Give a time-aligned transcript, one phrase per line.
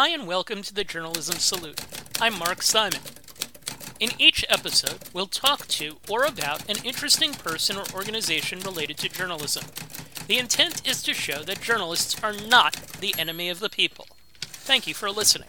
[0.00, 1.84] Hi, and welcome to the Journalism Salute.
[2.20, 3.00] I'm Mark Simon.
[3.98, 9.08] In each episode, we'll talk to or about an interesting person or organization related to
[9.08, 9.64] journalism.
[10.28, 14.06] The intent is to show that journalists are not the enemy of the people.
[14.40, 15.48] Thank you for listening.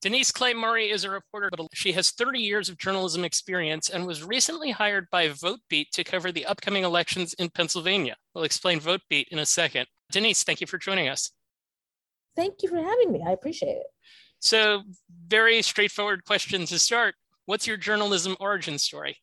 [0.00, 4.06] Denise Clay Murray is a reporter, but she has 30 years of journalism experience and
[4.06, 8.16] was recently hired by VoteBeat to cover the upcoming elections in Pennsylvania.
[8.34, 9.86] We'll explain VoteBeat in a second.
[10.10, 11.30] Denise, thank you for joining us.
[12.36, 13.22] Thank you for having me.
[13.26, 13.86] I appreciate it.
[14.38, 14.82] So,
[15.26, 17.14] very straightforward question to start.
[17.46, 19.18] What's your journalism origin story?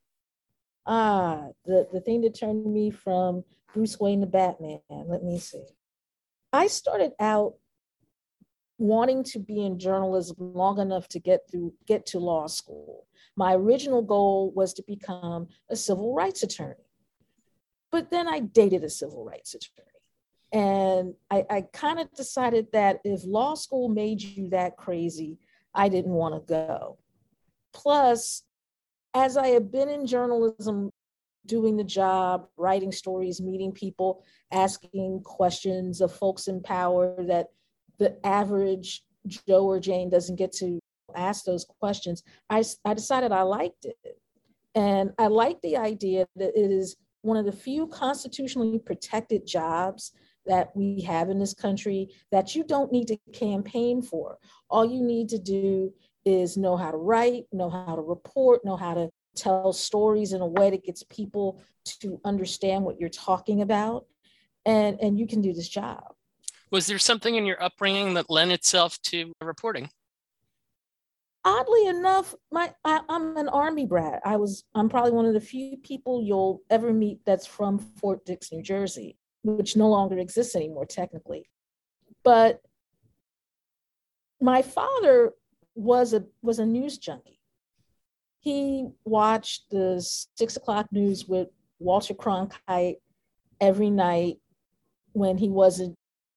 [0.86, 4.80] Ah, the, the thing that turned me from Bruce Wayne to Batman.
[4.90, 5.64] Let me see.
[6.54, 7.56] I started out
[8.78, 13.08] wanting to be in journalism long enough to get through get to law school.
[13.36, 16.76] My original goal was to become a civil rights attorney.
[17.92, 19.88] But then I dated a civil rights attorney.
[20.54, 25.38] And I, I kind of decided that if law school made you that crazy,
[25.74, 26.98] I didn't want to go.
[27.74, 28.44] Plus,
[29.14, 30.90] as I have been in journalism,
[31.46, 37.48] doing the job, writing stories, meeting people, asking questions of folks in power that
[37.98, 40.80] the average Joe or Jane doesn't get to
[41.16, 43.98] ask those questions, I, I decided I liked it.
[44.76, 50.12] And I like the idea that it is one of the few constitutionally protected jobs
[50.48, 54.38] that we have in this country that you don't need to campaign for.
[54.70, 55.94] All you need to do
[56.26, 60.42] is know how to write, know how to report, know how to tell stories in
[60.42, 64.06] a way that gets people to understand what you're talking about.
[64.66, 66.04] And, and you can do this job.
[66.70, 69.90] Was there something in your upbringing that lent itself to reporting?
[71.46, 74.20] Oddly enough, my I, I'm an army brat.
[74.26, 78.26] I was I'm probably one of the few people you'll ever meet that's from Fort
[78.26, 79.16] Dix, New Jersey
[79.48, 81.50] which no longer exists anymore technically.
[82.24, 82.62] But
[84.42, 85.32] my father
[85.76, 87.40] was a was a news junkie.
[88.40, 90.02] He watched the
[90.36, 91.48] six o'clock news with
[91.80, 92.98] Walter Cronkite
[93.60, 94.38] every night
[95.14, 95.96] when he wasn't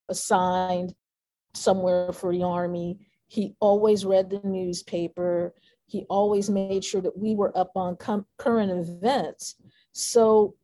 [0.09, 0.95] assigned
[1.55, 2.99] somewhere for the army.
[3.29, 5.55] He always read the newspaper.
[5.87, 9.57] He always made sure that we were up on com- current events.
[9.93, 10.55] So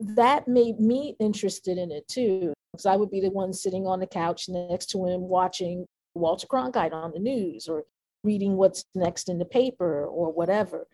[0.00, 4.00] that made me interested in it too, because I would be the one sitting on
[4.00, 7.84] the couch next to him watching Walter Cronkite on the news or
[8.24, 10.86] reading what's next in the paper or whatever.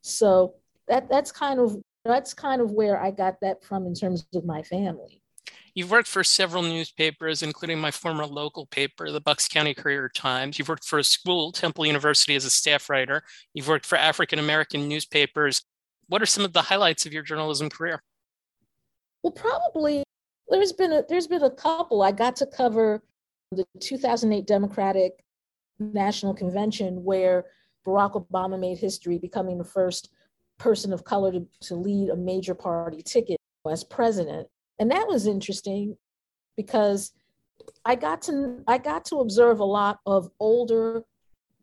[0.00, 0.54] So
[0.88, 4.44] that that's kind of that's kind of where I got that from in terms of
[4.44, 5.20] my family.
[5.74, 10.58] You've worked for several newspapers, including my former local paper, the Bucks County Courier Times.
[10.58, 13.22] You've worked for a school, Temple University, as a staff writer.
[13.54, 15.62] You've worked for African American newspapers.
[16.06, 18.02] What are some of the highlights of your journalism career?
[19.24, 20.04] Well, probably
[20.50, 22.02] there's been a there's been a couple.
[22.02, 23.02] I got to cover
[23.50, 25.24] the 2008 Democratic
[25.78, 27.46] National Convention where
[27.86, 30.10] Barack Obama made history, becoming the first
[30.58, 33.40] person of color to, to lead a major party ticket
[33.70, 34.46] as president.
[34.78, 35.96] And that was interesting
[36.54, 37.12] because
[37.86, 41.02] I got to I got to observe a lot of older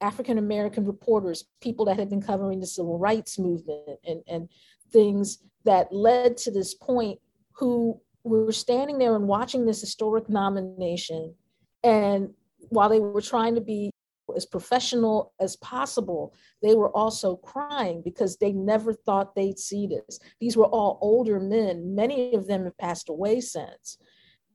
[0.02, 4.50] African American reporters, people that had been covering the civil rights movement and, and
[4.92, 7.20] things that led to this point
[7.62, 11.36] who were standing there and watching this historic nomination.
[11.84, 12.32] And
[12.70, 13.92] while they were trying to be
[14.36, 16.34] as professional as possible,
[16.64, 20.20] they were also crying because they never thought they'd see this.
[20.40, 21.94] These were all older men.
[21.94, 24.00] Many of them have passed away since.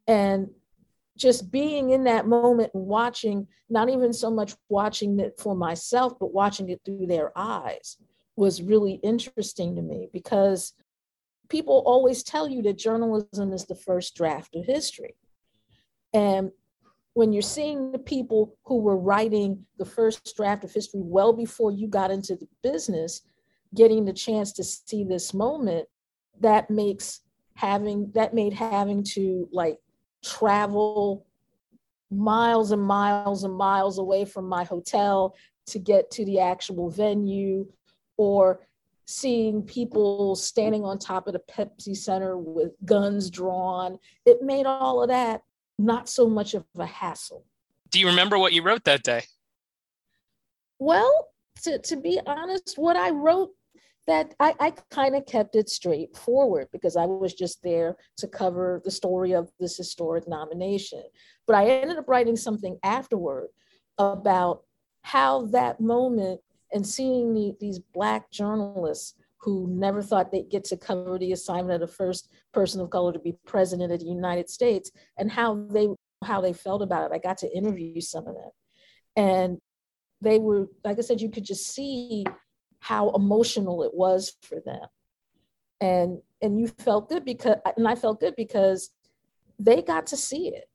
[0.08, 0.48] And
[1.16, 6.14] just being in that moment and watching, not even so much watching it for myself,
[6.18, 7.98] but watching it through their eyes
[8.34, 10.72] was really interesting to me because
[11.48, 15.14] people always tell you that journalism is the first draft of history.
[16.12, 16.50] And
[17.14, 21.70] when you're seeing the people who were writing the first draft of history well before
[21.70, 23.22] you got into the business,
[23.74, 25.88] getting the chance to see this moment,
[26.40, 27.20] that makes
[27.54, 29.78] having that made having to like
[30.22, 31.26] travel
[32.10, 35.34] miles and miles and miles away from my hotel
[35.66, 37.66] to get to the actual venue
[38.16, 38.60] or
[39.06, 43.98] seeing people standing on top of the Pepsi Center with guns drawn.
[44.24, 45.42] It made all of that
[45.78, 47.44] not so much of a hassle.
[47.90, 49.24] Do you remember what you wrote that day?
[50.78, 51.28] Well,
[51.62, 53.50] to, to be honest, what I wrote
[54.06, 58.80] that I, I kind of kept it straightforward because I was just there to cover
[58.84, 61.02] the story of this historic nomination.
[61.46, 63.48] But I ended up writing something afterward
[63.98, 64.62] about
[65.02, 66.40] how that moment
[66.72, 71.80] and seeing the, these black journalists who never thought they'd get to cover the assignment
[71.80, 75.54] of the first person of color to be president of the United States and how
[75.70, 75.88] they
[76.24, 77.14] how they felt about it.
[77.14, 78.50] I got to interview some of them.
[79.16, 79.58] And
[80.20, 82.24] they were, like I said, you could just see
[82.80, 84.86] how emotional it was for them.
[85.80, 88.90] And and you felt good because and I felt good because
[89.58, 90.68] they got to see it.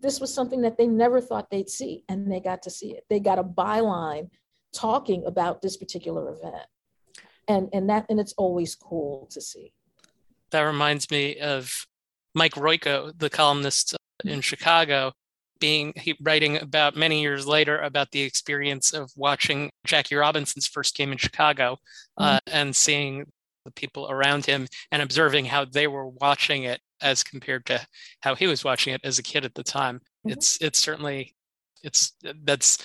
[0.00, 3.04] This was something that they never thought they'd see, and they got to see it.
[3.10, 4.30] They got a byline
[4.72, 6.66] talking about this particular event.
[7.48, 9.72] And and that and it's always cool to see.
[10.50, 11.86] That reminds me of
[12.34, 15.12] Mike Royko, the columnist in Chicago,
[15.58, 20.96] being he, writing about many years later about the experience of watching Jackie Robinson's first
[20.96, 21.78] game in Chicago
[22.16, 22.56] uh, mm-hmm.
[22.56, 23.26] and seeing
[23.64, 27.86] the people around him and observing how they were watching it as compared to
[28.20, 29.96] how he was watching it as a kid at the time.
[29.96, 30.30] Mm-hmm.
[30.30, 31.34] It's it's certainly
[31.82, 32.12] it's
[32.42, 32.78] that's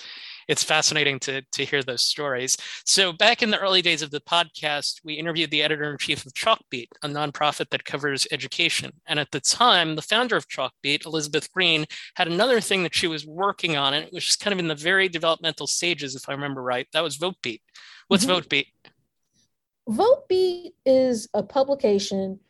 [0.48, 2.56] it's fascinating to, to hear those stories.
[2.84, 6.24] So, back in the early days of the podcast, we interviewed the editor in chief
[6.24, 8.92] of Chalkbeat, a nonprofit that covers education.
[9.06, 13.06] And at the time, the founder of Chalkbeat, Elizabeth Green, had another thing that she
[13.06, 16.28] was working on, and it was just kind of in the very developmental stages, if
[16.28, 16.86] I remember right.
[16.92, 17.60] That was VoteBeat.
[18.08, 18.36] What's mm-hmm.
[18.36, 18.66] VoteBeat?
[19.88, 22.40] VoteBeat is a publication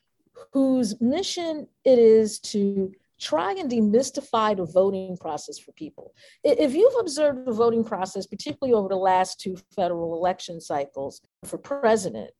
[0.53, 6.15] whose mission it is to try and demystify the voting process for people.
[6.45, 11.59] If you've observed the voting process, particularly over the last two federal election cycles for
[11.59, 12.31] president,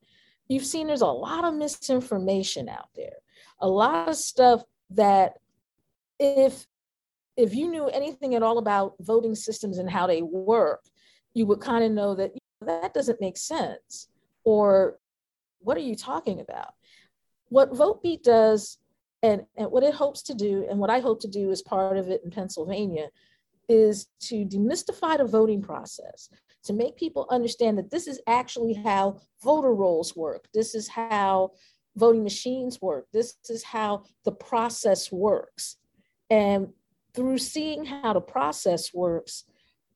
[0.47, 3.17] you've seen there's a lot of misinformation out there,
[3.59, 5.33] a lot of stuff that
[6.19, 6.65] if
[7.35, 10.83] if you knew anything at all about voting systems and how they work,
[11.35, 12.31] you would kind of know that
[12.61, 14.07] that doesn't make sense.
[14.43, 14.97] Or
[15.59, 16.73] what are you talking about?
[17.49, 18.79] What VoteBeat does
[19.23, 21.97] and, and what it hopes to do, and what I hope to do as part
[21.97, 23.09] of it in Pennsylvania,
[23.69, 26.29] is to demystify the voting process,
[26.63, 30.47] to make people understand that this is actually how voter rolls work.
[30.53, 31.51] This is how
[31.95, 33.07] voting machines work.
[33.11, 35.77] This is how the process works.
[36.29, 36.69] And
[37.13, 39.43] through seeing how the process works,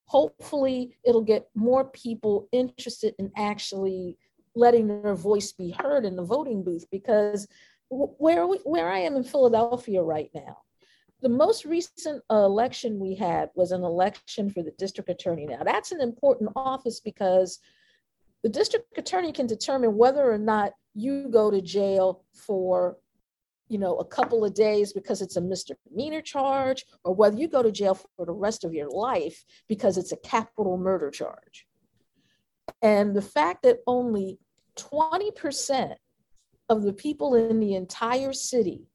[0.05, 4.17] hopefully it'll get more people interested in actually
[4.55, 7.47] letting their voice be heard in the voting booth because
[7.91, 10.57] where we, where I am in Philadelphia right now,
[11.21, 15.45] the most recent election we had was an election for the district attorney.
[15.45, 17.59] Now that's an important office because
[18.43, 22.97] the district attorney can determine whether or not you go to jail for
[23.67, 27.61] you know a couple of days because it's a misdemeanor charge or whether you go
[27.63, 31.67] to jail for the rest of your life because it's a capital murder charge
[32.81, 34.39] and the fact that only
[34.75, 35.95] 20%
[36.71, 38.87] of the people in the entire city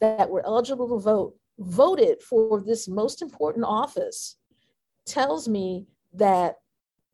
[0.00, 4.36] that were eligible to vote voted for this most important office
[5.06, 6.56] tells me that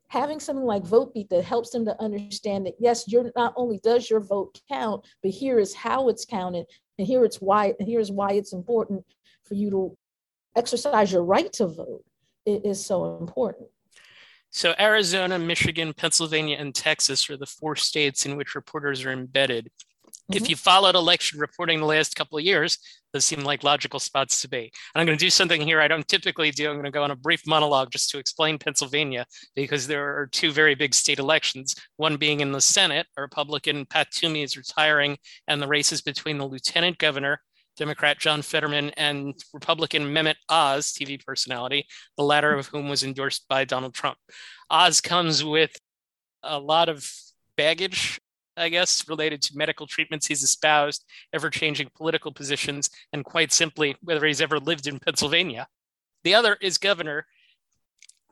[0.08, 4.08] having something like VoteBeat that helps them to understand that yes, you're not only does
[4.08, 6.64] your vote count, but here is how it's counted,
[6.98, 9.04] and here it's why, and here's why it's important
[9.44, 9.98] for you to
[10.56, 12.02] exercise your right to vote.
[12.46, 13.68] It is so important.
[14.52, 19.70] So, Arizona, Michigan, Pennsylvania, and Texas are the four states in which reporters are embedded.
[20.30, 20.44] Mm-hmm.
[20.44, 22.78] If you followed election reporting the last couple of years,
[23.12, 24.70] those seem like logical spots to be.
[24.94, 26.68] And I'm going to do something here I don't typically do.
[26.68, 30.26] I'm going to go on a brief monologue just to explain Pennsylvania because there are
[30.26, 31.74] two very big state elections.
[31.96, 35.18] One being in the Senate, a Republican Pat Toomey is retiring,
[35.48, 37.40] and the race is between the lieutenant governor,
[37.76, 41.86] Democrat John Fetterman, and Republican Mehmet Oz, TV personality,
[42.16, 44.18] the latter of whom was endorsed by Donald Trump.
[44.70, 45.76] Oz comes with
[46.42, 47.10] a lot of
[47.56, 48.20] baggage
[48.56, 53.96] I guess, related to medical treatments he's espoused, ever changing political positions, and quite simply,
[54.02, 55.66] whether he's ever lived in Pennsylvania.
[56.24, 57.26] The other is governor.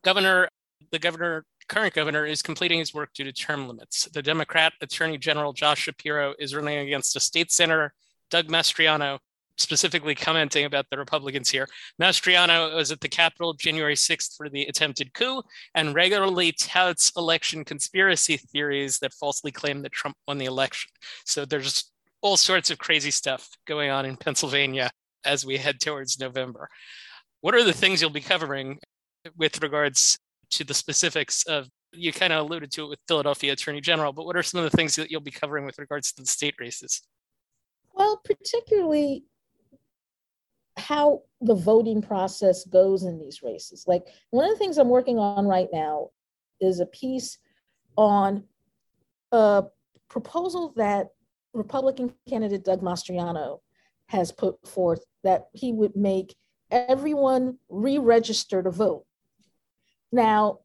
[0.04, 0.48] Governor,
[0.90, 4.08] the governor, current governor, is completing his work due to term limits.
[4.12, 7.92] The Democrat Attorney General Josh Shapiro is running against a state senator,
[8.30, 9.18] Doug Mastriano,
[9.58, 11.68] specifically commenting about the Republicans here.
[12.00, 15.42] Mastriano was at the Capitol January 6th for the attempted coup
[15.74, 20.90] and regularly touts election conspiracy theories that falsely claim that Trump won the election.
[21.26, 21.90] So there's
[22.22, 24.90] all sorts of crazy stuff going on in Pennsylvania
[25.24, 26.68] as we head towards November.
[27.40, 28.78] What are the things you'll be covering
[29.36, 30.18] with regards
[30.50, 31.68] to the specifics of?
[31.92, 34.70] You kind of alluded to it with Philadelphia Attorney General, but what are some of
[34.70, 37.00] the things that you'll be covering with regards to the state races?
[37.94, 39.24] Well, particularly
[40.78, 43.84] how the voting process goes in these races.
[43.86, 46.08] Like one of the things I'm working on right now
[46.60, 47.38] is a piece
[47.96, 48.44] on
[49.32, 49.64] a
[50.08, 51.08] proposal that
[51.54, 53.58] Republican candidate Doug Mastriano
[54.06, 56.34] has put forth that he would make
[56.70, 59.04] everyone re-register to vote.
[60.12, 60.60] Now,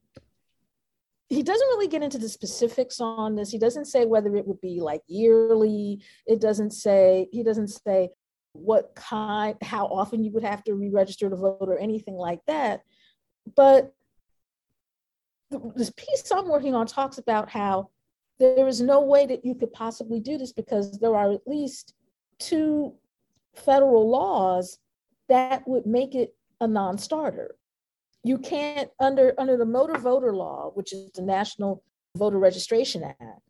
[1.30, 3.50] he doesn't really get into the specifics on this.
[3.50, 6.04] He doesn't say whether it would be like yearly.
[6.28, 8.10] It doesn't say, he doesn't say,
[8.54, 12.40] what kind, how often you would have to re register to vote or anything like
[12.48, 12.82] that.
[13.56, 13.94] But
[15.76, 17.90] this piece I'm working on talks about how
[18.40, 21.94] there is no way that you could possibly do this because there are at least
[22.40, 22.94] two
[23.56, 24.80] federal laws
[25.30, 27.56] that would make it a non-starter.
[28.24, 31.84] You can't under under the motor voter law, which is the National
[32.16, 33.42] Voter Registration Act,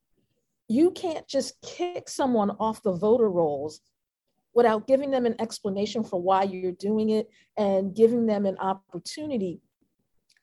[0.70, 3.82] you can't just kick someone off the voter rolls
[4.54, 9.60] without giving them an explanation for why you're doing it and giving them an opportunity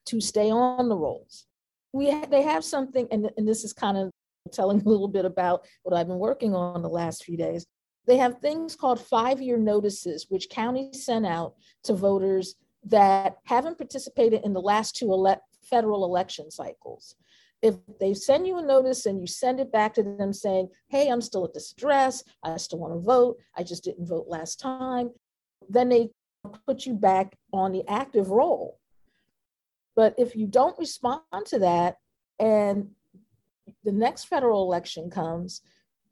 [0.07, 1.47] to stay on the rolls.
[1.93, 4.11] We ha- they have something, and, and this is kind of
[4.53, 7.67] telling a little bit about what I've been working on the last few days.
[8.07, 13.79] They have things called five year notices, which counties send out to voters that haven't
[13.79, 17.15] participated in the last two ele- federal election cycles.
[17.63, 21.09] If they send you a notice and you send it back to them saying, hey,
[21.09, 24.59] I'm still at this address, I still want to vote, I just didn't vote last
[24.59, 25.11] time,
[25.69, 26.11] then they
[26.67, 28.79] put you back on the active roll.
[29.95, 31.97] But if you don't respond to that
[32.39, 32.91] and
[33.85, 35.61] the next federal election comes,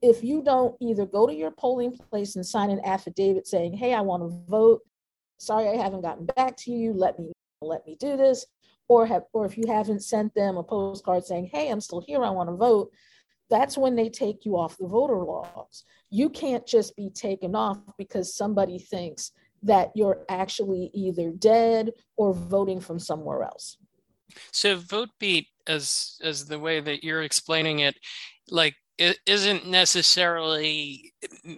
[0.02, 3.94] if you don't either go to your polling place and sign an affidavit saying, hey,
[3.94, 4.82] I want to vote,
[5.38, 8.46] sorry I haven't gotten back to you, let me let me do this,
[8.88, 12.24] or have or if you haven't sent them a postcard saying, hey, I'm still here,
[12.24, 12.90] I want to vote,
[13.50, 15.84] that's when they take you off the voter laws.
[16.10, 22.32] You can't just be taken off because somebody thinks that you're actually either dead or
[22.32, 23.76] voting from somewhere else.
[24.52, 27.96] So vote beat as as the way that you're explaining it,
[28.50, 31.12] like it isn't necessarily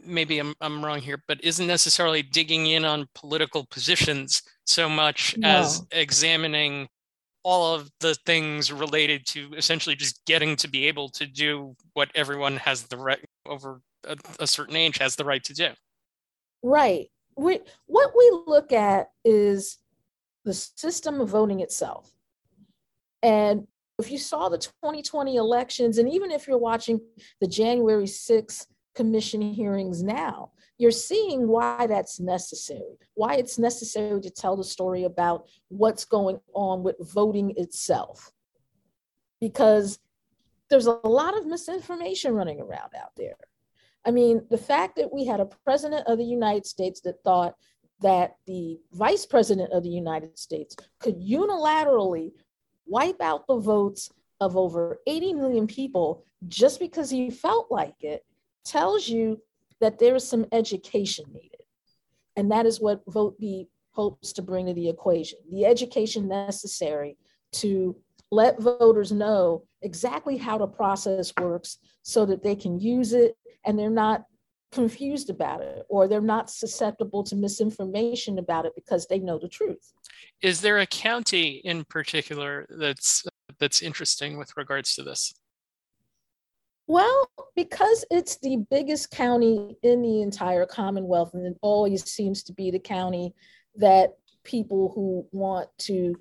[0.05, 5.37] maybe I'm, I'm wrong here but isn't necessarily digging in on political positions so much
[5.39, 5.49] no.
[5.49, 6.89] as examining
[7.43, 12.11] all of the things related to essentially just getting to be able to do what
[12.15, 15.69] everyone has the right over a, a certain age has the right to do.
[16.63, 17.09] Right.
[17.37, 19.79] We, what we look at is
[20.45, 22.13] the system of voting itself.
[23.23, 23.67] And
[23.99, 27.01] if you saw the 2020 elections, and even if you're watching
[27.41, 34.31] the January 6th commission hearings now, you're seeing why that's necessary, why it's necessary to
[34.31, 38.33] tell the story about what's going on with voting itself.
[39.43, 39.99] Because
[40.71, 43.37] there's a lot of misinformation running around out there.
[44.07, 47.57] I mean, the fact that we had a president of the United States that thought
[48.01, 52.31] that the vice president of the United States could unilaterally
[52.87, 54.09] wipe out the votes
[54.41, 58.25] of over 80 million people just because he felt like it
[58.65, 59.43] tells you
[59.81, 61.63] that there is some education needed.
[62.37, 67.17] And that is what Vote B hopes to bring to the equation the education necessary
[67.53, 67.97] to
[68.31, 73.77] let voters know exactly how the process works so that they can use it and
[73.77, 74.25] they're not
[74.71, 79.49] confused about it or they're not susceptible to misinformation about it because they know the
[79.49, 79.93] truth.
[80.43, 83.25] Is there a county in particular that's
[83.59, 85.35] that's interesting with regards to this?
[86.91, 92.53] Well, because it's the biggest county in the entire Commonwealth, and it always seems to
[92.53, 93.33] be the county
[93.77, 96.17] that people who want to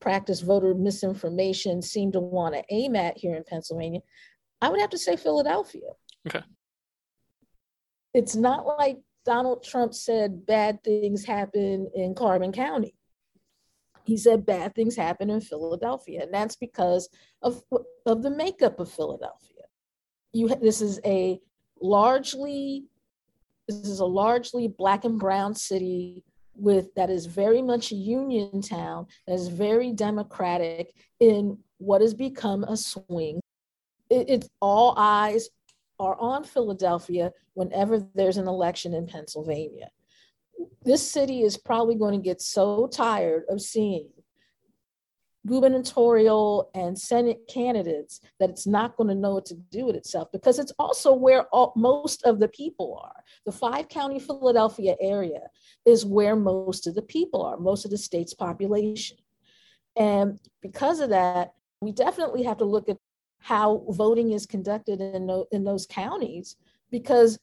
[0.00, 4.00] practice voter misinformation seem to want to aim at here in Pennsylvania,
[4.60, 5.88] I would have to say Philadelphia.
[6.26, 6.42] Okay
[8.14, 12.94] it's not like Donald Trump said bad things happen in Carbon County.
[14.04, 17.08] He said bad things happen in Philadelphia, and that's because
[17.42, 17.62] of,
[18.06, 19.59] of the makeup of Philadelphia.
[20.32, 21.40] You, this is a
[21.80, 22.84] largely
[23.68, 28.60] this is a largely black and brown city with that is very much a union
[28.60, 33.40] town that is very democratic in what has become a swing
[34.10, 35.48] it, it's all eyes
[35.98, 39.90] are on Philadelphia whenever there's an election in Pennsylvania.
[40.82, 44.08] This city is probably going to get so tired of seeing
[45.46, 50.30] gubernatorial and Senate candidates that it's not going to know what to do with itself
[50.32, 53.24] because it's also where all, most of the people are.
[53.46, 55.40] The five county Philadelphia area
[55.86, 59.16] is where most of the people are, most of the state's population.
[59.96, 62.98] And because of that, we definitely have to look at
[63.38, 66.56] how voting is conducted in, in those counties
[66.90, 67.38] because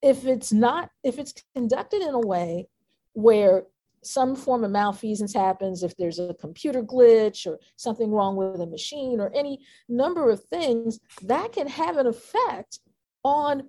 [0.00, 2.68] if it's not if it's conducted in a way
[3.14, 3.64] where
[4.02, 8.66] some form of malfeasance happens if there's a computer glitch or something wrong with a
[8.66, 12.80] machine or any number of things that can have an effect
[13.24, 13.68] on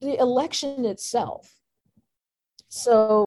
[0.00, 1.58] the election itself
[2.68, 3.26] so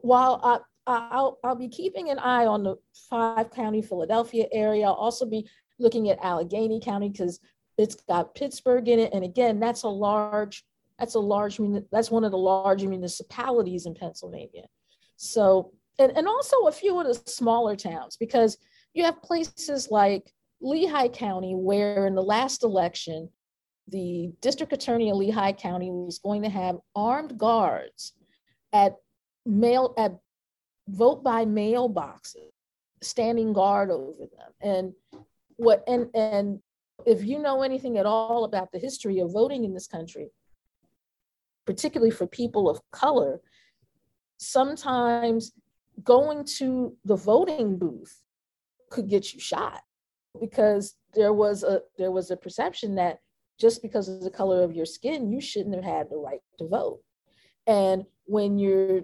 [0.00, 2.76] while I, I'll, I'll be keeping an eye on the
[3.10, 4.86] five county Philadelphia area.
[4.86, 7.40] I'll also be looking at Allegheny County because
[7.76, 9.12] it's got Pittsburgh in it.
[9.12, 10.64] And again, that's a large,
[10.98, 11.60] that's a large,
[11.92, 14.66] that's one of the large municipalities in Pennsylvania.
[15.18, 18.56] So, and, and also a few of the smaller towns because
[18.94, 23.28] you have places like Lehigh County, where in the last election,
[23.88, 28.12] the district attorney of Lehigh County was going to have armed guards
[28.72, 28.94] at
[29.44, 30.16] mail at
[30.88, 32.52] vote by mail boxes,
[33.02, 34.52] standing guard over them.
[34.60, 34.92] And
[35.56, 36.60] what and and
[37.06, 40.30] if you know anything at all about the history of voting in this country,
[41.66, 43.40] particularly for people of color,
[44.38, 45.52] sometimes
[46.02, 48.22] going to the voting booth
[48.90, 49.82] could get you shot
[50.40, 53.18] because there was a there was a perception that
[53.60, 56.66] just because of the color of your skin you shouldn't have had the right to
[56.66, 57.00] vote.
[57.66, 59.02] And when you're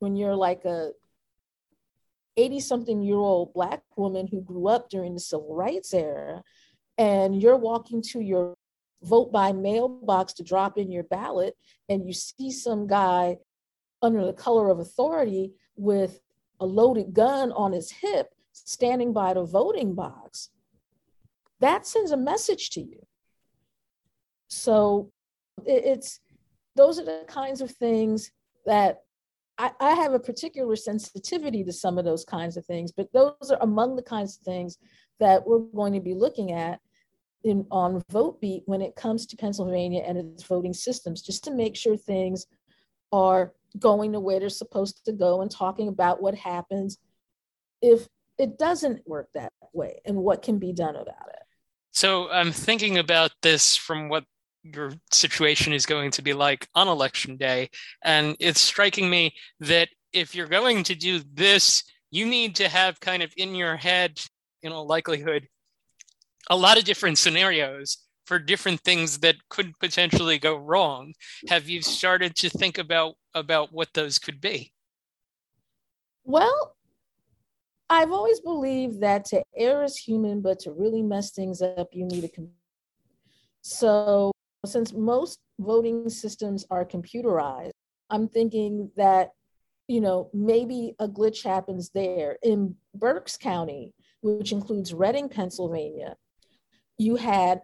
[0.00, 0.90] when you're like a
[2.36, 6.42] 80 something year old black woman who grew up during the civil rights era
[6.98, 8.54] and you're walking to your
[9.02, 11.54] vote by mailbox to drop in your ballot
[11.88, 13.36] and you see some guy
[14.02, 16.20] under the color of authority with
[16.60, 20.50] a loaded gun on his hip standing by the voting box
[21.62, 23.06] that sends a message to you.
[24.48, 25.10] So
[25.64, 26.20] it's
[26.74, 28.32] those are the kinds of things
[28.66, 28.98] that
[29.58, 33.50] I, I, have a particular sensitivity to some of those kinds of things, but those
[33.50, 34.78] are among the kinds of things
[35.20, 36.80] that we're going to be looking at
[37.44, 41.76] in on VoteBeat when it comes to Pennsylvania and its voting systems, just to make
[41.76, 42.46] sure things
[43.12, 46.98] are going the way they're supposed to go and talking about what happens
[47.80, 48.06] if
[48.38, 51.42] it doesn't work that way and what can be done about it.
[51.92, 54.24] So I'm thinking about this from what
[54.62, 57.68] your situation is going to be like on election day.
[58.02, 63.00] And it's striking me that if you're going to do this, you need to have
[63.00, 64.20] kind of in your head,
[64.62, 65.48] in all likelihood,
[66.50, 71.12] a lot of different scenarios for different things that could potentially go wrong.
[71.48, 74.72] Have you started to think about about what those could be?
[76.24, 76.76] Well,
[77.90, 82.04] I've always believed that to err is human, but to really mess things up, you
[82.04, 82.56] need a computer.
[83.60, 84.32] So,
[84.64, 87.72] since most voting systems are computerized,
[88.10, 89.30] I'm thinking that,
[89.88, 92.38] you know, maybe a glitch happens there.
[92.42, 96.16] In Berks County, which includes Reading, Pennsylvania,
[96.98, 97.60] you had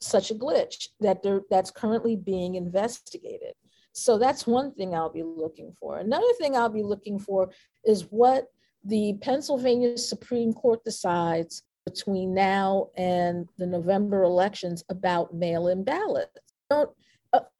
[0.00, 3.54] such a glitch that there, that's currently being investigated.
[3.94, 5.98] So that's one thing I'll be looking for.
[5.98, 7.50] Another thing I'll be looking for
[7.84, 8.48] is what
[8.84, 16.40] the Pennsylvania Supreme Court decides between now and the November elections about mail in ballots.
[16.70, 16.86] A,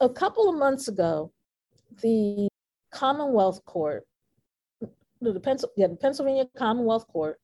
[0.01, 1.33] a couple of months ago,
[2.03, 2.49] the
[2.91, 4.05] Commonwealth Court,
[4.81, 7.39] the, yeah, the Pennsylvania Commonwealth Court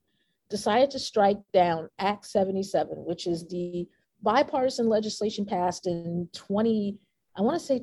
[0.49, 3.87] decided to strike down Act 77, which is the
[4.23, 6.99] bipartisan legislation passed in 20,
[7.37, 7.81] I want to say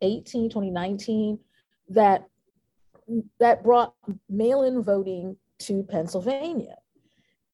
[0.00, 1.38] 2018, 2019,
[1.90, 2.26] that
[3.38, 3.94] that brought
[4.28, 6.76] mail in voting to Pennsylvania.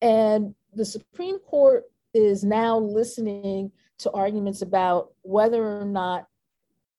[0.00, 6.26] And the Supreme Court is now listening to arguments about whether or not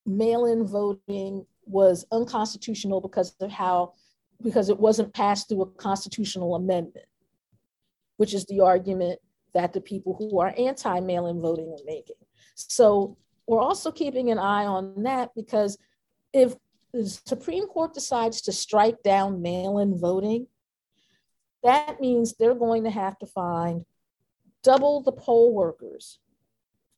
[0.06, 3.94] mail in voting was unconstitutional because of how,
[4.42, 7.06] because it wasn't passed through a constitutional amendment,
[8.18, 9.20] which is the argument
[9.54, 12.16] that the people who are anti mail in voting are making.
[12.56, 15.78] So we're also keeping an eye on that because
[16.34, 16.56] if
[16.94, 20.48] the Supreme Court decides to strike down mail in voting,
[21.64, 23.86] that means they're going to have to find
[24.64, 26.20] double the poll workers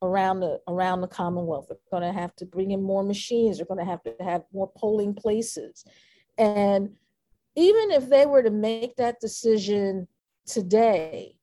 [0.02, 1.68] around the around the Commonwealth.
[1.68, 3.58] They're going to have to bring in more machines.
[3.58, 5.86] They're going to have to have more polling places.
[6.38, 6.92] And
[7.56, 10.08] even if they were to make that decision
[10.46, 11.38] today,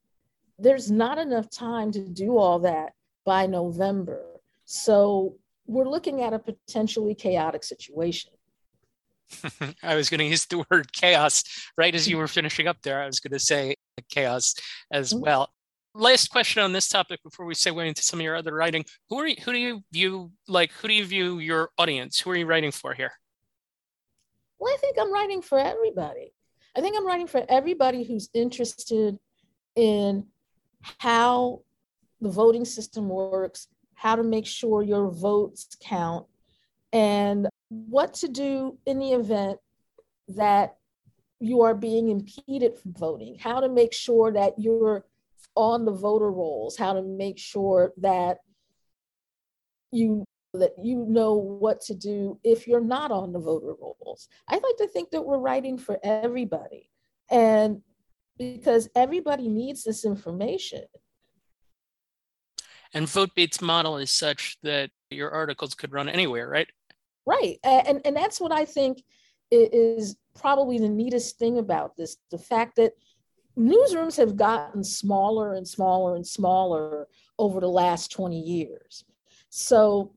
[0.58, 2.92] there's not enough time to do all that
[3.24, 4.31] by November.
[4.72, 8.32] So we're looking at a potentially chaotic situation.
[9.82, 11.44] I was going to use the word chaos
[11.76, 13.02] right as you were finishing up there.
[13.02, 13.74] I was going to say
[14.08, 14.54] chaos
[14.90, 15.24] as mm-hmm.
[15.24, 15.50] well.
[15.94, 18.86] Last question on this topic before we segue into some of your other writing.
[19.10, 22.18] Who are you, who do you view like who do you view your audience?
[22.20, 23.12] Who are you writing for here?
[24.58, 26.32] Well, I think I'm writing for everybody.
[26.74, 29.18] I think I'm writing for everybody who's interested
[29.76, 30.28] in
[30.98, 31.60] how
[32.22, 33.68] the voting system works,
[34.02, 36.26] how to make sure your votes count,
[36.92, 39.60] and what to do in the event
[40.26, 40.74] that
[41.38, 45.04] you are being impeded from voting, how to make sure that you're
[45.54, 48.38] on the voter rolls, how to make sure that
[49.92, 54.28] you that you know what to do if you're not on the voter rolls.
[54.48, 56.90] I like to think that we're writing for everybody.
[57.30, 57.82] And
[58.36, 60.82] because everybody needs this information.
[62.94, 66.68] And VoteBeat's model is such that your articles could run anywhere, right?
[67.26, 67.58] Right.
[67.62, 69.02] And, and that's what I think
[69.50, 72.92] is probably the neatest thing about this the fact that
[73.58, 77.06] newsrooms have gotten smaller and smaller and smaller
[77.38, 79.04] over the last 20 years.
[79.50, 80.14] So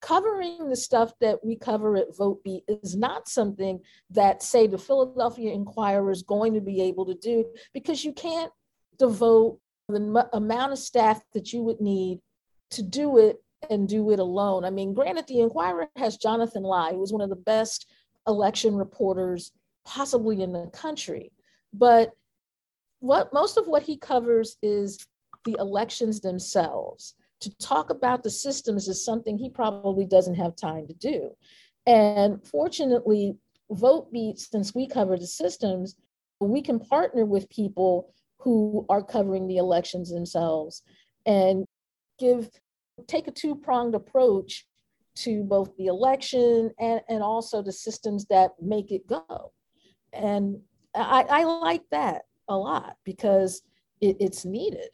[0.00, 5.52] covering the stuff that we cover at VoteBeat is not something that, say, the Philadelphia
[5.52, 8.50] Inquirer is going to be able to do because you can't
[8.98, 12.20] devote the m- amount of staff that you would need
[12.70, 14.64] to do it and do it alone.
[14.64, 17.86] I mean, granted, the Inquirer has Jonathan Lai, who was one of the best
[18.26, 19.52] election reporters
[19.84, 21.32] possibly in the country.
[21.72, 22.12] But
[23.00, 25.06] what most of what he covers is
[25.44, 27.14] the elections themselves.
[27.40, 31.30] To talk about the systems is something he probably doesn't have time to do.
[31.86, 33.36] And fortunately,
[33.72, 35.96] VoteBeat, since we cover the systems,
[36.40, 40.82] we can partner with people who are covering the elections themselves
[41.26, 41.64] and
[42.18, 42.48] give
[43.06, 44.66] take a two-pronged approach
[45.14, 49.52] to both the election and, and also the systems that make it go.
[50.12, 50.60] And
[50.94, 53.62] I, I like that a lot because
[54.00, 54.88] it, it's needed.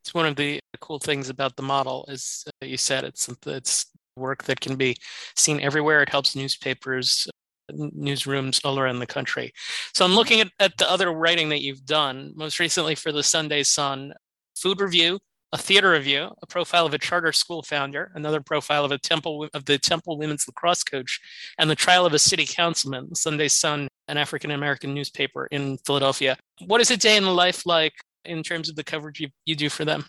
[0.00, 3.86] It's one of the cool things about the model, as uh, you said, it's it's
[4.16, 4.96] work that can be
[5.36, 6.02] seen everywhere.
[6.02, 7.28] It helps newspapers,
[7.72, 9.52] newsrooms all around the country.
[9.94, 13.22] So I'm looking at, at the other writing that you've done, most recently for the
[13.22, 14.14] Sunday Sun,
[14.56, 15.18] food review,
[15.52, 19.48] a theater review, a profile of a charter school founder, another profile of a Temple
[19.54, 21.20] of the Temple women's lacrosse coach,
[21.58, 23.06] and the trial of a city councilman.
[23.08, 26.36] The Sunday Sun, an African American newspaper in Philadelphia.
[26.66, 29.54] What is a day in the life like in terms of the coverage you, you
[29.54, 30.04] do for them?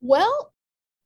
[0.00, 0.52] Well,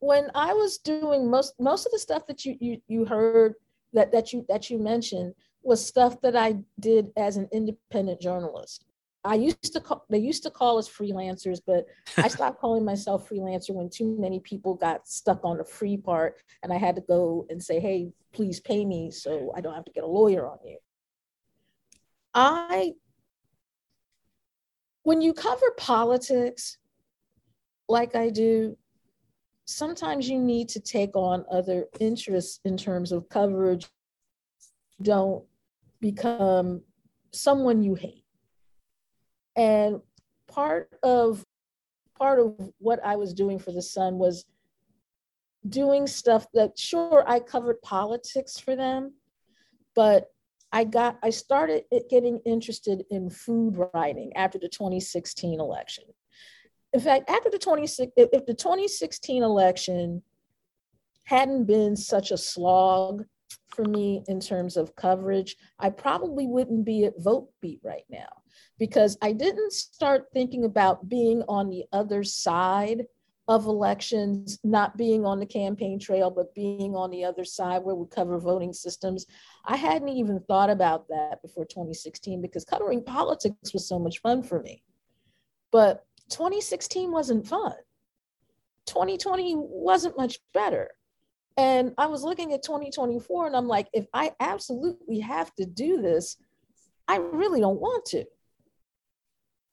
[0.01, 3.55] when I was doing most most of the stuff that you you, you heard
[3.97, 8.85] that that you that you mentioned was stuff that I did as an independent journalist.
[9.25, 13.29] I used to call they used to call us freelancers, but I stopped calling myself
[13.29, 17.03] freelancer when too many people got stuck on the free part and I had to
[17.03, 20.47] go and say, "Hey, please pay me so I don't have to get a lawyer
[20.47, 20.79] on you."
[22.35, 22.93] I
[25.03, 26.79] when you cover politics
[27.89, 28.77] like I do,
[29.67, 33.87] sometimes you need to take on other interests in terms of coverage.
[35.03, 35.45] Don't
[36.01, 36.83] become
[37.33, 38.25] someone you hate.
[39.57, 40.01] And
[40.49, 41.45] part of
[42.17, 44.47] part of what I was doing for the Sun was
[45.69, 49.15] doing stuff that sure I covered politics for them,
[49.95, 50.29] but
[50.73, 56.05] I got I started getting interested in food writing after the 2016 election.
[56.93, 60.23] In fact, after the 26 if the 2016 election
[61.25, 63.25] hadn't been such a slog
[63.69, 68.29] for me in terms of coverage, I probably wouldn't be at Vote Beat right now
[68.79, 73.07] because I didn't start thinking about being on the other side
[73.49, 77.95] of elections, not being on the campaign trail, but being on the other side where
[77.95, 79.27] we cover voting systems.
[79.65, 84.43] I hadn't even thought about that before 2016 because covering politics was so much fun
[84.43, 84.83] for me.
[85.71, 87.75] But 2016 wasn't fun.
[88.87, 90.91] 2020 wasn't much better.
[91.57, 96.03] And I was looking at 2024 and I'm like, if I absolutely have to do
[96.03, 96.37] this,
[97.09, 98.25] I really don't want to.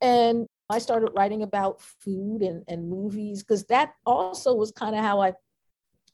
[0.02, 5.02] And I started writing about food and, and movies because that also was kind of
[5.04, 5.34] how I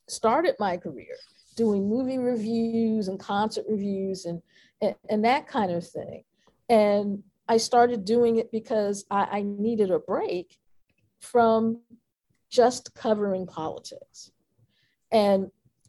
[0.08, 1.15] started my career
[1.56, 4.41] doing movie reviews and concert reviews and,
[4.82, 6.23] and, and that kind of thing.
[6.69, 10.60] And I started doing it because I, I needed a break
[11.20, 11.82] from
[12.50, 14.32] just covering politics.
[15.12, 15.48] And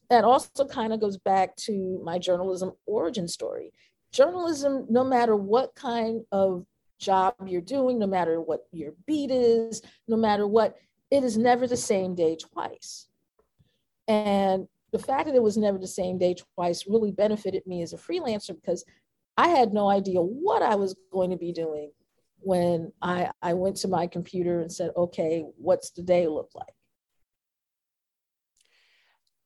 [0.09, 3.73] that also kind of goes back to my journalism origin story.
[4.11, 6.65] Journalism, no matter what kind of
[6.99, 10.77] job you're doing, no matter what your beat is, no matter what,
[11.11, 13.07] it is never the same day twice.
[14.09, 17.93] And the fact that it was never the same day twice really benefited me as
[17.93, 18.85] a freelancer because
[19.41, 21.93] I had no idea what I was going to be doing
[22.41, 26.75] when I, I went to my computer and said, okay, what's the day look like?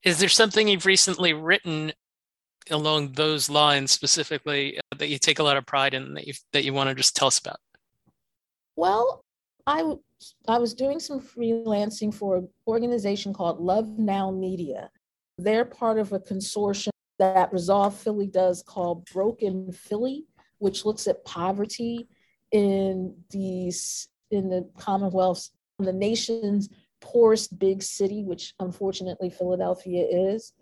[0.03, 1.93] Is there something you've recently written
[2.73, 6.65] along those lines specifically that you take a lot of pride in that you that
[6.65, 7.61] you want to just tell us about?
[8.75, 9.25] Well,
[9.65, 9.95] I
[10.49, 14.91] I was doing some freelancing for an organization called Love Now Media.
[15.39, 20.27] They're part of a consortium that Resolve Philly does called Broke in Philly,
[20.59, 22.09] which looks at poverty
[22.53, 26.69] in these in the Commonwealth's the nation's
[27.01, 30.53] poorest big city, which unfortunately Philadelphia is.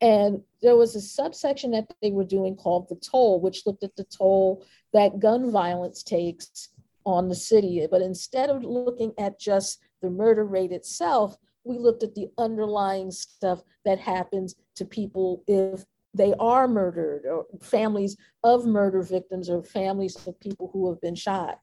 [0.00, 3.96] And there was a subsection that they were doing called the toll, which looked at
[3.96, 6.70] the toll that gun violence takes
[7.04, 7.86] on the city.
[7.90, 13.10] But instead of looking at just the murder rate itself, we looked at the underlying
[13.10, 19.62] stuff that happens to people if they are murdered or families of murder victims or
[19.62, 21.60] families of people who have been shot.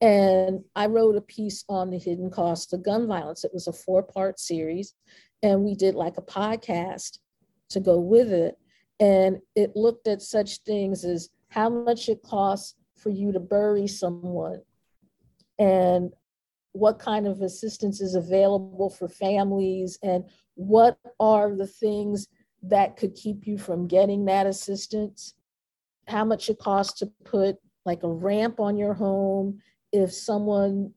[0.00, 3.42] And I wrote a piece on the hidden cost of gun violence.
[3.42, 4.94] It was a four part series,
[5.42, 7.18] and we did like a podcast
[7.70, 8.56] to go with it.
[9.00, 13.86] And it looked at such things as how much it costs for you to bury
[13.86, 14.60] someone
[15.58, 16.12] and
[16.72, 22.28] what kind of assistance is available for families and what are the things
[22.62, 25.34] that could keep you from getting that assistance?
[26.06, 29.60] How much it costs to put like a ramp on your home
[29.92, 30.92] if someone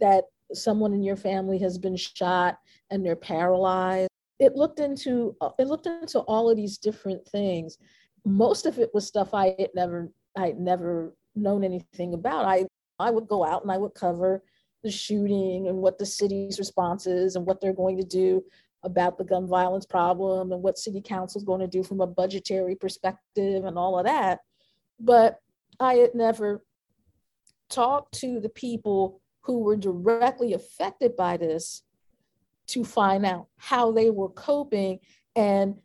[0.00, 2.58] that someone in your family has been shot
[2.90, 4.10] and they're paralyzed?
[4.38, 7.78] It looked into it looked into all of these different things.
[8.24, 12.44] Most of it was stuff i had never i had never known anything about.
[12.44, 12.66] I
[12.98, 14.42] i would go out and i would cover
[14.82, 18.42] the shooting and what the city's response is and what they're going to do
[18.82, 22.06] about the gun violence problem and what city council is going to do from a
[22.06, 24.40] budgetary perspective and all of that.
[24.98, 25.38] But
[25.78, 26.62] i had never
[27.70, 31.82] talked to the people who were directly affected by this
[32.66, 34.98] to find out how they were coping
[35.34, 35.76] and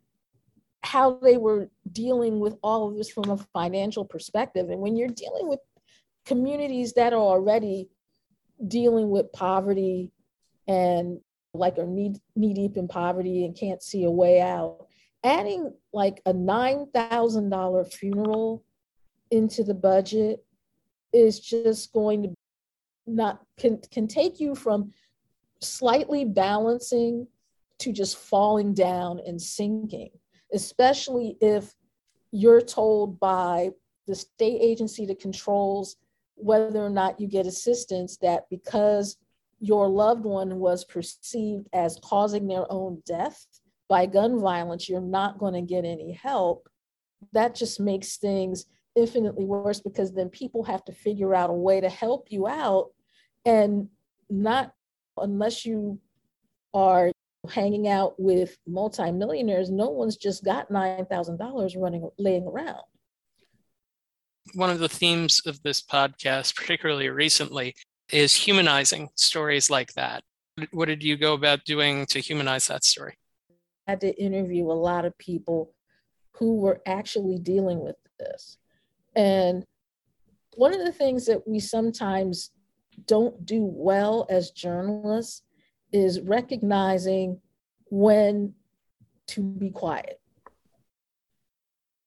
[0.84, 4.70] how they were dealing with all of this from a financial perspective.
[4.70, 5.60] And when you're dealing with
[6.26, 7.90] communities that are already
[8.68, 10.12] dealing with poverty
[10.68, 11.20] and
[11.58, 14.88] like are knee, knee deep in poverty and can't see a way out,
[15.24, 18.64] adding like a $9,000 funeral
[19.32, 20.46] into the budget
[21.14, 22.34] is just going to
[23.08, 24.92] not can can take you from
[25.62, 27.28] slightly balancing
[27.80, 30.10] to just falling down and sinking
[30.54, 31.76] especially if
[32.32, 33.70] you're told by
[34.08, 35.98] the state agency that controls
[36.36, 39.18] whether or not you get assistance that because
[39.66, 43.46] your loved one was perceived as causing their own death
[43.90, 46.70] by gun violence, you're not going to get any help.
[47.34, 51.82] That just makes things infinitely worse because then people have to figure out a way
[51.82, 52.92] to help you out
[53.44, 53.90] and
[54.30, 54.72] not
[55.18, 56.00] unless you
[56.74, 57.12] are
[57.50, 62.82] hanging out with multimillionaires, no one's just got $9,000 running laying around
[64.54, 67.74] one of the themes of this podcast, particularly recently,
[68.12, 70.24] is humanizing stories like that.
[70.72, 73.16] What did you go about doing to humanize that story?
[73.88, 75.74] I had to interview a lot of people
[76.34, 78.58] who were actually dealing with this.
[79.16, 79.66] And
[80.56, 82.52] one of the things that we sometimes
[83.08, 85.44] don't do well as journalists
[85.92, 87.40] is recognizing
[87.86, 88.54] when
[89.28, 90.20] to be quiet.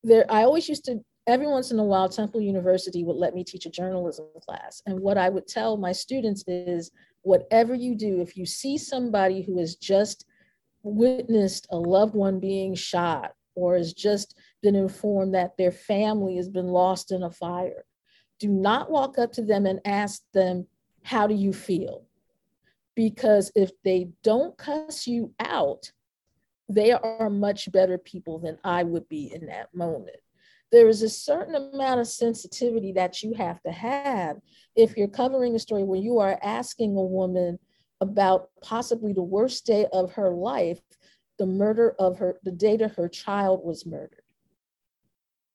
[0.02, 3.44] There, I always used to every once in a while, Temple University would let me
[3.44, 4.82] teach a journalism class.
[4.86, 9.42] And what I would tell my students is whatever you do, if you see somebody
[9.42, 10.24] who has just
[10.82, 16.48] witnessed a loved one being shot or has just been informed that their family has
[16.48, 17.84] been lost in a fire,
[18.40, 20.66] do not walk up to them and ask them,
[21.02, 22.06] How do you feel?
[22.96, 25.92] Because if they don't cuss you out,
[26.70, 30.16] they are much better people than I would be in that moment
[30.70, 34.36] there is a certain amount of sensitivity that you have to have
[34.76, 37.58] if you're covering a story where you are asking a woman
[38.00, 40.80] about possibly the worst day of her life,
[41.38, 44.22] the murder of her, the day that her child was murdered.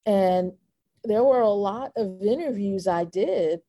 [0.05, 0.53] And
[1.03, 3.61] there were a lot of interviews I did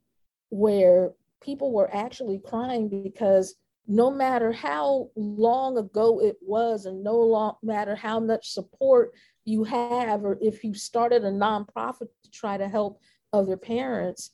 [0.51, 3.55] where people were actually crying because
[3.87, 9.13] no matter how long ago it was and no long, matter how much support
[9.45, 13.01] you have, or if you started a nonprofit to try to help
[13.33, 14.31] other parents,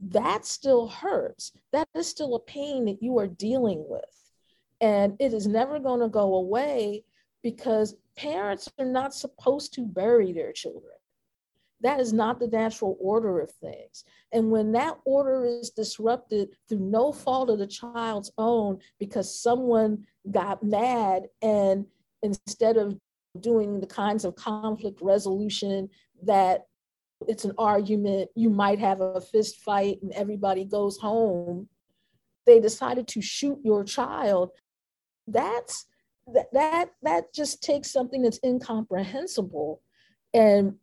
[0.00, 1.52] that still hurts.
[1.72, 4.04] That is still a pain that you are dealing with.
[4.80, 7.04] And it is never going to go away
[7.42, 10.93] because parents are not supposed to bury their children.
[11.80, 14.04] That is not the natural order of things.
[14.32, 20.06] And when that order is disrupted through no fault of the child's own because someone
[20.30, 21.86] got mad and
[22.22, 22.96] instead of
[23.40, 25.88] doing the kinds of conflict resolution
[26.22, 26.66] that
[27.28, 31.68] it's an argument, you might have a fist fight and everybody goes home.
[32.46, 34.50] They decided to shoot your child.
[35.26, 35.86] That's
[36.32, 39.82] that that that just takes something that's incomprehensible
[40.32, 40.76] and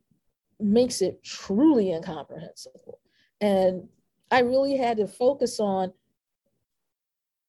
[0.63, 2.99] makes it truly incomprehensible.
[3.39, 3.87] And
[4.29, 5.93] I really had to focus on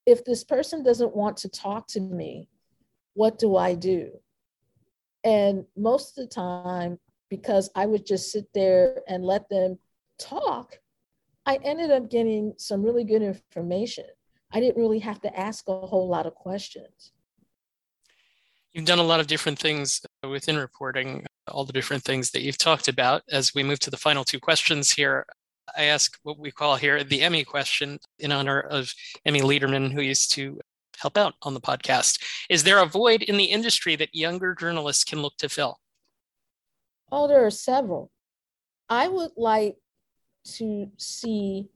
[0.07, 2.49] if this person doesn't want to talk to me,
[3.15, 4.11] what do I do?
[5.25, 6.99] And most of the time,
[7.29, 9.79] because I would just sit there and let them
[10.19, 10.79] talk,
[11.47, 14.05] I ended up getting some really good information.
[14.53, 17.13] I didn't really have to ask a whole lot of questions.
[18.73, 22.43] You've done a lot of different things uh, within reporting, all the different things that
[22.43, 23.23] you've talked about.
[23.31, 25.27] As we move to the final two questions here,
[25.77, 28.93] I ask what we call here the Emmy question in honor of
[29.25, 30.61] Emmy Lederman, who used to
[30.99, 32.21] help out on the podcast.
[32.49, 35.79] Is there a void in the industry that younger journalists can look to fill?
[37.11, 38.11] Oh, there are several.
[38.89, 39.77] I would like
[40.57, 41.69] to see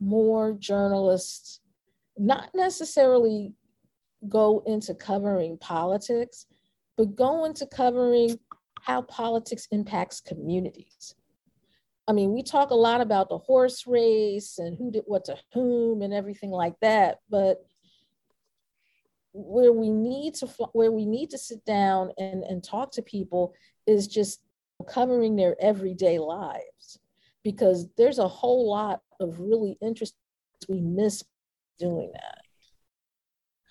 [0.00, 1.60] more journalists
[2.16, 3.52] not necessarily
[4.28, 6.46] go into covering politics,
[6.96, 8.38] but go into covering
[8.84, 11.14] how politics impacts communities.
[12.06, 15.36] I mean, we talk a lot about the horse race and who did what to
[15.54, 17.64] whom and everything like that, but
[19.32, 23.54] where we need to where we need to sit down and, and talk to people
[23.86, 24.40] is just
[24.86, 26.98] covering their everyday lives
[27.42, 30.18] because there's a whole lot of really interesting
[30.68, 31.24] we miss
[31.78, 32.38] doing that.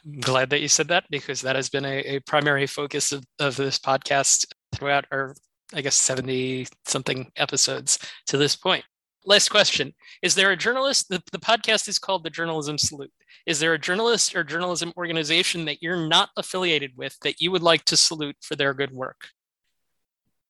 [0.06, 3.24] I'm glad that you said that because that has been a, a primary focus of,
[3.40, 5.36] of this podcast throughout our,
[5.74, 8.84] I guess, 70 something episodes to this point.
[9.26, 11.10] Last question Is there a journalist?
[11.10, 13.12] The, the podcast is called The Journalism Salute.
[13.46, 17.64] Is there a journalist or journalism organization that you're not affiliated with that you would
[17.64, 19.28] like to salute for their good work?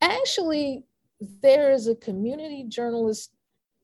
[0.01, 0.83] Actually,
[1.41, 3.31] there is a community journalist,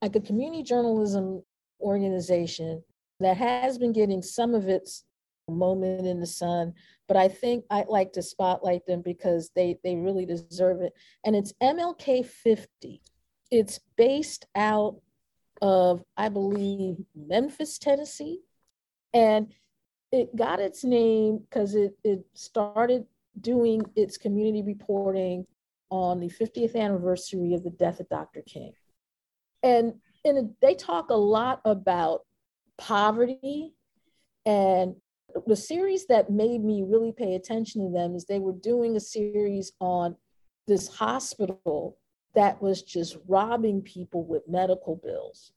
[0.02, 1.44] like a community journalism
[1.82, 2.84] organization
[3.20, 5.04] that has been getting some of its
[5.50, 6.74] moment in the sun
[7.08, 10.94] but i think i'd like to spotlight them because they they really deserve it.
[11.26, 13.02] And it's mlk 50
[13.52, 15.02] it's based out
[15.62, 18.40] of i believe memphis tennessee.
[19.14, 19.54] And
[20.12, 23.06] it got its name because it, it started
[23.42, 25.46] doing its community reporting
[25.90, 28.74] on the 50th anniversary of the death of dr king.
[29.64, 32.22] And in a, they talk a lot about
[32.78, 33.74] poverty
[34.46, 34.96] and
[35.48, 39.00] the series that made me really pay attention to them is they were doing a
[39.00, 40.16] series on
[40.68, 41.98] this hospital
[42.36, 45.52] that was just robbing people with medical bills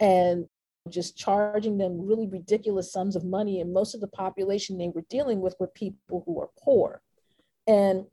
[0.00, 0.46] and
[0.90, 3.60] just charging them really ridiculous sums of money.
[3.60, 7.00] And most of the population they were dealing with were people who are poor.
[7.66, 8.04] And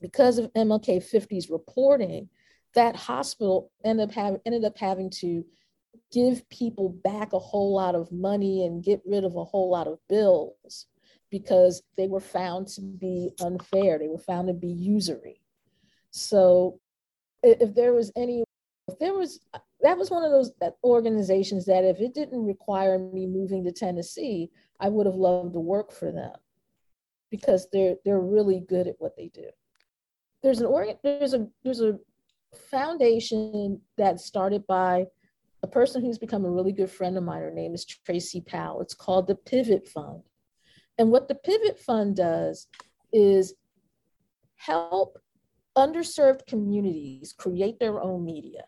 [0.00, 2.28] because of MLK 50's reporting,
[2.74, 5.44] that hospital ended up, ended up having to
[6.12, 9.86] give people back a whole lot of money and get rid of a whole lot
[9.86, 10.86] of bills
[11.30, 13.98] because they were found to be unfair.
[13.98, 15.40] They were found to be usury.
[16.10, 16.80] So
[17.42, 18.44] if there was any,
[18.88, 19.40] if there was,
[19.80, 20.52] that was one of those
[20.84, 25.60] organizations that if it didn't require me moving to Tennessee, I would have loved to
[25.60, 26.34] work for them
[27.30, 29.48] because they're they're really good at what they do.
[30.42, 31.98] There's an organ, there's a there's a
[32.70, 35.06] foundation that started by
[35.64, 37.40] a person who's become a really good friend of mine.
[37.40, 38.82] Her name is Tracie Powell.
[38.82, 40.20] It's called the Pivot Fund.
[40.98, 42.66] And what the Pivot Fund does
[43.14, 43.54] is
[44.56, 45.18] help
[45.76, 48.64] underserved communities create their own media.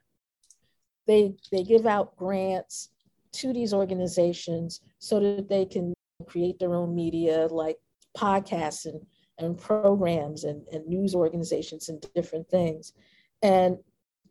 [1.06, 2.88] They, they give out grants
[3.34, 5.92] to these organizations so that they can
[6.26, 7.76] create their own media like
[8.16, 9.02] podcasts and,
[9.36, 12.94] and programs and, and news organizations and different things.
[13.42, 13.76] And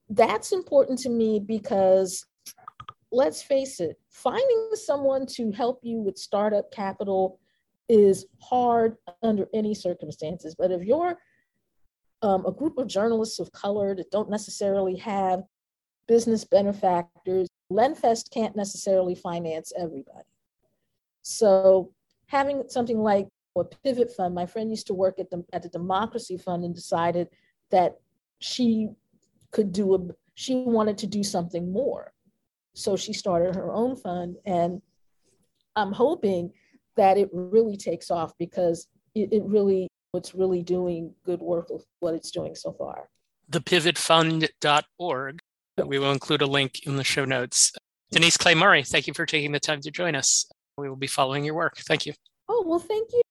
[0.09, 2.25] that's important to me because
[3.15, 7.39] let's face it, finding someone to help you with startup capital
[7.87, 10.53] is hard under any circumstances.
[10.53, 11.17] But if you're
[12.21, 15.43] um, a group of journalists of color that don't necessarily have
[16.07, 20.27] business benefactors, LenFest can't necessarily finance everybody.
[21.21, 21.93] So
[22.27, 25.69] having something like a pivot fund, my friend used to work at the, at the
[25.69, 27.29] Democracy Fund and decided
[27.71, 27.95] that
[28.39, 28.89] she
[29.51, 29.99] could do a,
[30.33, 32.11] she wanted to do something more.
[32.75, 34.35] So she started her own fund.
[34.45, 34.81] And
[35.75, 36.51] I'm hoping
[36.97, 41.85] that it really takes off because it, it really, it's really doing good work with
[41.99, 43.09] what it's doing so far.
[43.51, 45.39] Thepivotfund.org.
[45.83, 47.73] We will include a link in the show notes.
[48.11, 50.45] Denise Clay Murray, thank you for taking the time to join us.
[50.77, 51.77] We will be following your work.
[51.77, 52.13] Thank you.
[52.47, 53.21] Oh, well, thank you.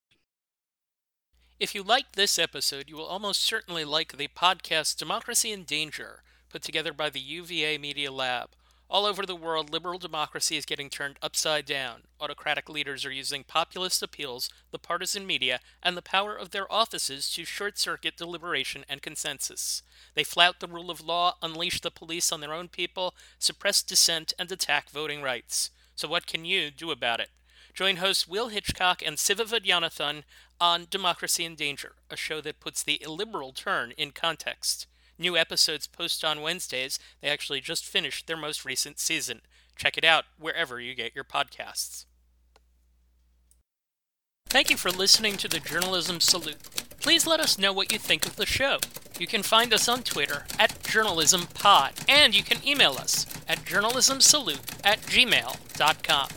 [1.60, 6.22] If you liked this episode, you will almost certainly like the podcast Democracy in Danger,
[6.50, 8.50] put together by the UVA Media Lab.
[8.94, 12.02] All over the world, liberal democracy is getting turned upside down.
[12.20, 17.28] Autocratic leaders are using populist appeals, the partisan media, and the power of their offices
[17.30, 19.82] to short circuit deliberation and consensus.
[20.14, 24.32] They flout the rule of law, unleash the police on their own people, suppress dissent,
[24.38, 25.70] and attack voting rights.
[25.96, 27.30] So, what can you do about it?
[27.74, 29.44] Join hosts Will Hitchcock and Siva
[30.60, 34.86] on Democracy in Danger, a show that puts the illiberal turn in context.
[35.18, 36.98] New episodes post on Wednesdays.
[37.20, 39.40] They actually just finished their most recent season.
[39.76, 42.04] Check it out wherever you get your podcasts.
[44.48, 46.62] Thank you for listening to the Journalism Salute.
[47.00, 48.78] Please let us know what you think of the show.
[49.18, 54.80] You can find us on Twitter at JournalismPod, and you can email us at journalismsalute
[54.84, 56.28] at gmail.com.